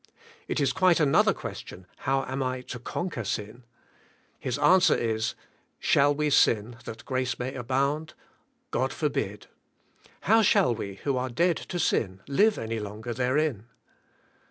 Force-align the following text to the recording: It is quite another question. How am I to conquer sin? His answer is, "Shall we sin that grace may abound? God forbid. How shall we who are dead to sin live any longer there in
It 0.47 0.59
is 0.59 0.73
quite 0.73 0.99
another 0.99 1.31
question. 1.31 1.85
How 2.07 2.23
am 2.23 2.41
I 2.41 2.61
to 2.61 2.79
conquer 2.79 3.23
sin? 3.23 3.65
His 4.39 4.57
answer 4.57 4.95
is, 4.95 5.35
"Shall 5.77 6.15
we 6.15 6.31
sin 6.31 6.77
that 6.85 7.05
grace 7.05 7.37
may 7.37 7.53
abound? 7.53 8.15
God 8.71 8.91
forbid. 8.91 9.45
How 10.21 10.41
shall 10.41 10.73
we 10.73 10.95
who 11.03 11.17
are 11.17 11.29
dead 11.29 11.57
to 11.57 11.77
sin 11.77 12.21
live 12.27 12.57
any 12.57 12.79
longer 12.79 13.13
there 13.13 13.37
in 13.37 13.67